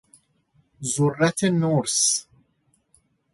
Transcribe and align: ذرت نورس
ذرت 0.83 1.43
نورس 1.43 2.27